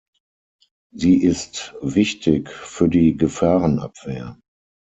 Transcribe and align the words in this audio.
Sie 0.91 1.21
ist 1.21 1.75
wichtig 1.81 2.49
für 2.51 2.89
die 2.89 3.15
Gefahrenabwehr. 3.17 4.35